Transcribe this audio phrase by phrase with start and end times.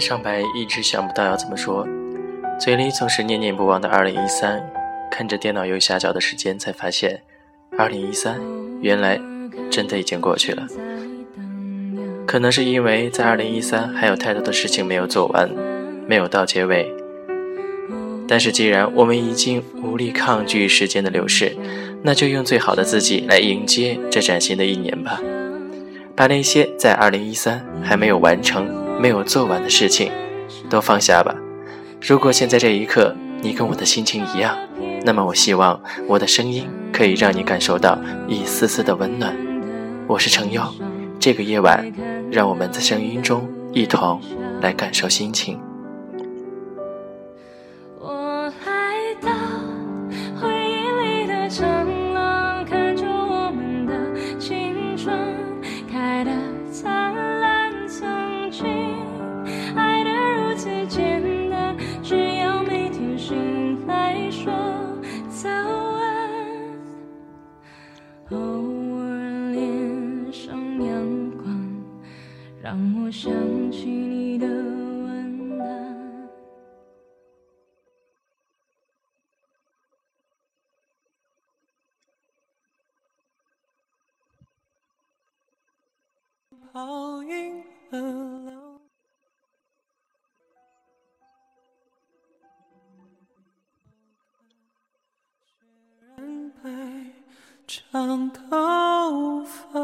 [0.00, 1.86] 上白一直想不到要怎么说，
[2.58, 4.60] 嘴里总是念念不忘的二零一三。
[5.10, 7.20] 看着电脑右下角的时间，才发现，
[7.76, 8.40] 二零一三
[8.80, 9.20] 原来
[9.68, 10.66] 真的已经过去了。
[12.26, 15.50] 可能是因为在二零一三还有太多的事情没有做完，
[16.06, 16.88] 没有到结尾。
[18.28, 21.56] 但是既然我们已经无力抗拒时间的流逝，
[22.02, 25.20] 那就用最好的自己来迎接这崭新的一年吧。
[26.14, 28.68] 把那些在二零一三还没有完成、
[29.00, 30.12] 没有做完的事情
[30.68, 31.34] 都放下吧。
[32.02, 34.54] 如果现在这一刻你跟我的心情一样，
[35.02, 39.34] 那么我希望我的声音可以让你感受到一丝丝的温暖。
[40.06, 40.62] 我是程优，
[41.18, 41.90] 这个夜晚，
[42.30, 44.20] 让我们在声音中一同
[44.60, 45.58] 来感受心情。
[86.72, 88.00] 泡影了
[88.44, 88.80] 浪，
[95.42, 95.56] 雪
[96.16, 96.70] 染白
[97.66, 99.80] 长头发，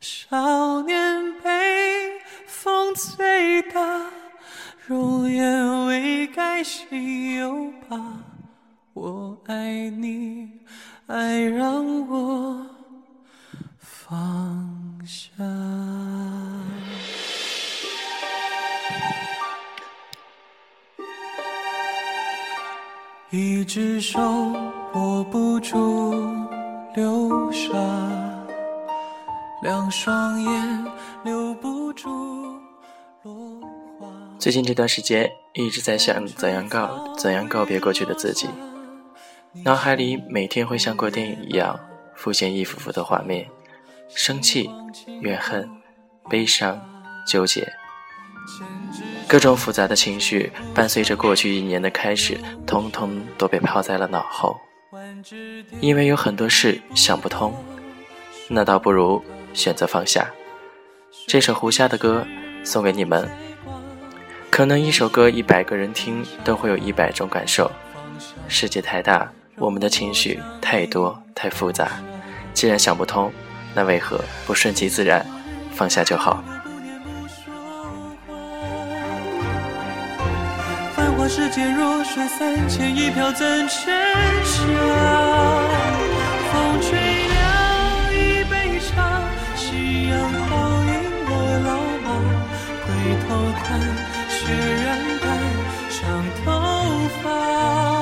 [0.00, 4.10] 少年被风吹大，
[4.86, 7.98] 容颜未改心有疤。
[8.94, 10.60] 我爱你，
[11.06, 12.67] 爱让我。
[14.08, 15.44] 放下，
[23.28, 24.18] 一只手
[24.94, 26.14] 握不住
[26.94, 27.68] 流沙，
[29.62, 30.86] 两双眼
[31.22, 32.08] 留不住
[33.24, 33.60] 落
[34.00, 34.06] 花。
[34.38, 38.48] 最近这段时间一直在想怎样告怎样告别过去的自己，
[39.66, 41.78] 脑海里每天会像过电影一样
[42.14, 43.46] 浮现一幅幅的画面。
[44.14, 44.70] 生气、
[45.20, 45.68] 怨恨、
[46.28, 46.80] 悲伤、
[47.26, 47.70] 纠结，
[49.26, 54.58] 各种复杂的情绪伴随着过去一年的开始，通通都被抛在了脑后。
[55.80, 57.54] 因为有很多事想不通，
[58.48, 60.30] 那倒不如选择放下。
[61.26, 62.26] 这首胡夏的歌
[62.64, 63.28] 送给你们。
[64.50, 67.70] 可能一首歌一百个人听都会有一百种感受。
[68.48, 72.00] 世界太大，我们的情绪太多太复杂。
[72.54, 73.30] 既然想不通。
[73.74, 75.24] 那为何不顺其自然，
[75.72, 76.42] 放下就好？
[80.96, 83.92] 繁华世界弱水三千，一瓢怎盛
[84.44, 84.62] 下？
[86.50, 86.98] 风吹
[87.28, 87.38] 凉
[88.12, 89.20] 一杯茶，
[89.54, 90.18] 夕阳
[90.50, 90.90] 倒映
[91.24, 91.30] 了
[91.60, 91.70] 老
[92.02, 92.06] 马。
[92.84, 92.86] 回
[93.28, 93.28] 头
[93.62, 93.66] 看，
[94.28, 94.38] 雪
[94.84, 94.86] 染
[95.20, 95.24] 白
[95.90, 96.00] 长
[96.44, 96.46] 头
[97.22, 97.97] 发。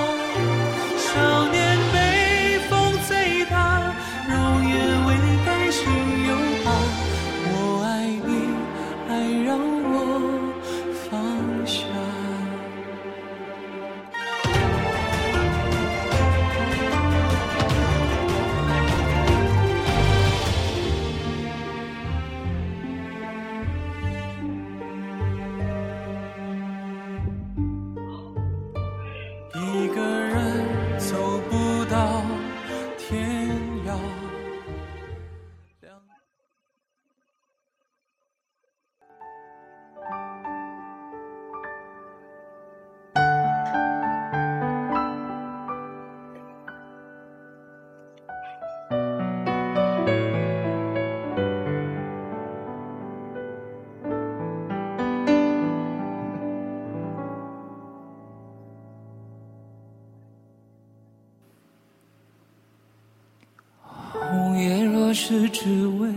[65.39, 66.09] 是只为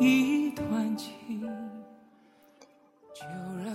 [0.00, 1.08] 一段情。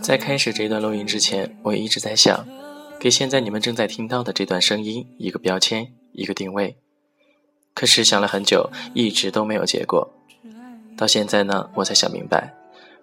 [0.02, 2.46] 在开始这段录音之前，我一直在想，
[3.00, 6.76] 给现在你们正在听到的这段声音一个标签，一个定位。
[7.74, 10.14] 可是想了很久，一直都没有结果。
[10.98, 12.54] 到现在呢，我才想明白，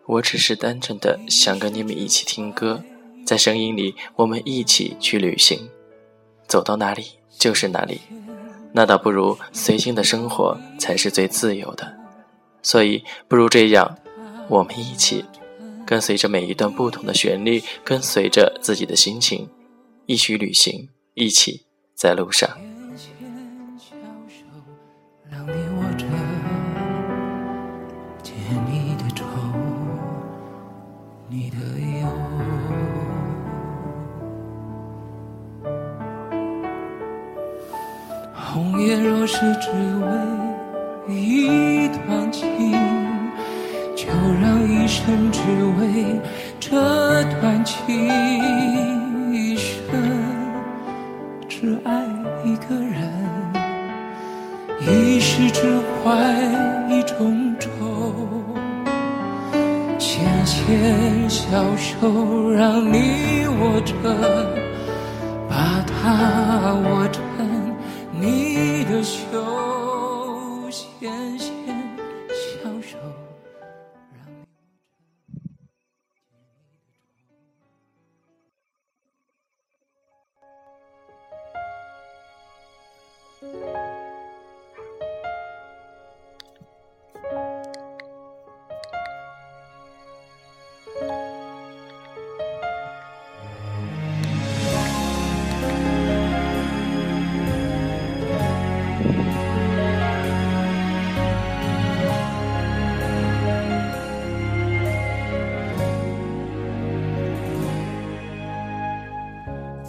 [0.04, 2.84] 我只是单纯的想跟你们一起听歌，
[3.24, 5.70] 在声音里，我们一起去旅行，
[6.46, 8.02] 走到哪里就是哪里。
[8.76, 11.94] 那倒不如随心的生活才是最自由的，
[12.60, 13.96] 所以不如这样，
[14.48, 15.24] 我们一起
[15.86, 19.48] 跟随着每一段不同的旋律，跟随着自己的心情，
[20.06, 22.50] 一起旅行，一起在路上。
[39.26, 39.70] 是只
[41.08, 42.72] 为一段情，
[43.96, 44.06] 就
[44.40, 45.40] 让一生只
[45.78, 46.20] 为
[46.60, 46.70] 这
[47.40, 47.86] 段情，
[49.32, 49.74] 一生
[51.48, 52.04] 只爱
[52.44, 53.10] 一个人，
[54.80, 55.62] 一世只
[56.02, 56.12] 怀
[56.90, 57.70] 一种愁。
[59.98, 63.94] 牵牵小手，让你握着，
[65.48, 67.20] 把它握着。
[68.94, 69.04] 你的
[71.38, 71.53] 手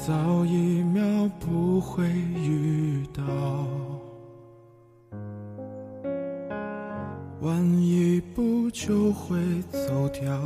[0.06, 0.14] 早
[0.46, 1.02] 一秒
[1.40, 3.24] 不会遇到，
[7.42, 9.36] 晚一步就会
[9.72, 10.40] 走掉。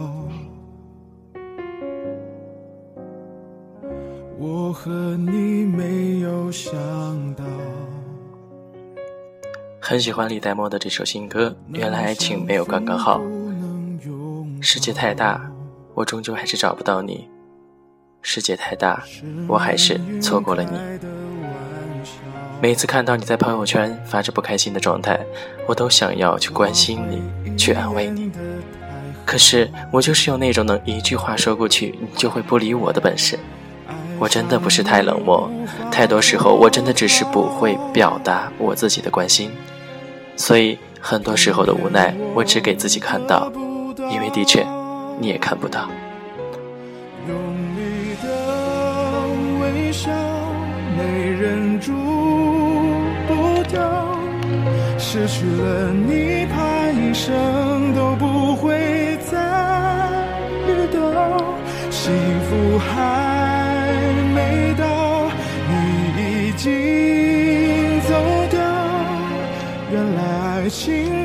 [4.38, 6.74] 我和你没有想
[7.36, 7.44] 到。
[9.82, 13.20] 很喜欢李代沫的这首新歌，原来爱情没有刚刚好。
[14.62, 15.52] 世界太大，
[15.96, 17.28] 我终究还是找不到你。
[18.22, 19.04] 世界太大，
[19.48, 20.80] 我还是错过了你。
[22.62, 25.20] 每次看到你在朋友圈发着不开心的状态，
[25.66, 28.30] 我都想要去关心你，去安慰你。
[29.26, 33.40] 可是我就是有那种能一句话说过去，你就会不理我的本事。
[34.20, 35.50] 我真的不是太冷漠，
[35.90, 39.50] 太多时候我真的只是不会表达我自己的关心。
[40.36, 43.50] 所以很多时候的无奈，我只给自己看到，
[44.12, 44.68] 因为的确，
[45.20, 45.90] 你也看不到。
[50.02, 50.10] 笑，
[50.96, 51.92] 没忍住
[53.28, 53.82] 不掉，
[54.98, 59.36] 失去了你，怕一生都不会再
[60.70, 60.98] 遇到。
[61.92, 62.14] 幸
[62.48, 62.88] 福还
[64.34, 65.30] 没到，
[65.68, 65.74] 你
[66.48, 68.14] 已经走
[68.50, 68.58] 掉。
[69.92, 70.20] 原来
[70.62, 71.19] 爱情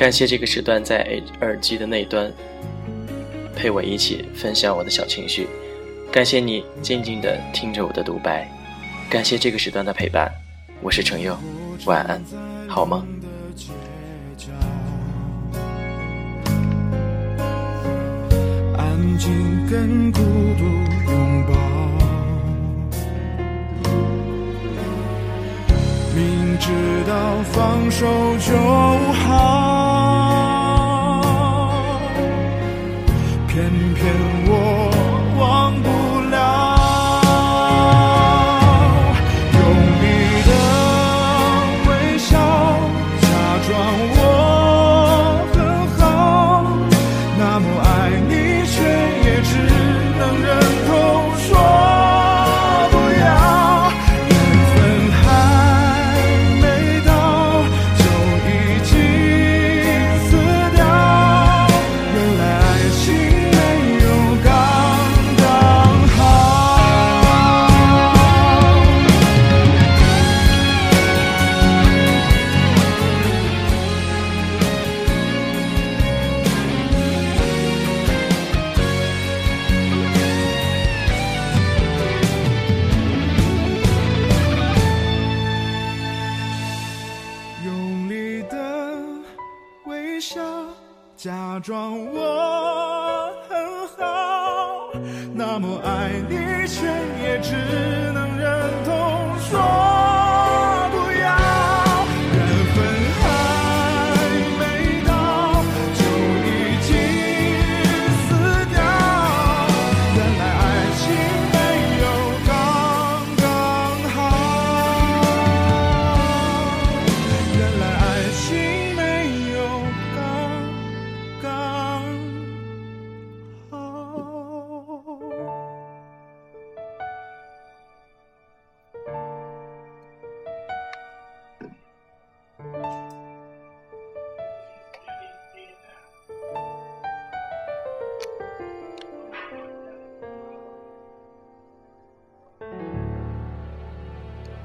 [0.00, 1.06] 感谢这个时段在
[1.42, 2.32] 耳机的那端
[3.54, 5.46] 陪我一起分享我的小情绪，
[6.10, 8.50] 感谢你静静的听着我的独白，
[9.10, 10.32] 感谢这个时段的陪伴，
[10.80, 11.36] 我是程佑，
[11.84, 12.24] 晚安，
[12.66, 13.06] 好梦。
[18.78, 20.64] 安静跟孤独
[21.12, 21.52] 拥抱，
[26.14, 28.06] 明知道放手
[28.38, 28.56] 就
[29.12, 29.89] 好。
[91.22, 92.79] 假装我